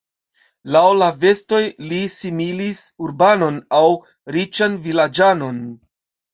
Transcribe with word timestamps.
Laŭ 0.75 0.81
la 1.01 1.09
vestoj, 1.23 1.59
li 1.91 1.99
similis 2.15 2.83
urbanon 3.09 3.63
aŭ 3.83 3.85
riĉan 4.39 4.83
vilaĝanon. 4.89 5.65